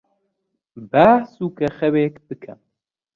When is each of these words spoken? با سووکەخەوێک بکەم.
با 0.91 1.07
سووکەخەوێک 1.33 2.15
بکەم. 2.27 2.59